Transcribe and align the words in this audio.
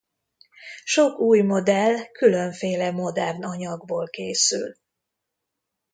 Sok 0.83 1.19
új 1.19 1.41
modell 1.41 2.05
különféle 2.11 2.91
modern 2.91 3.43
anyagból 3.43 4.07
készül. 4.09 4.75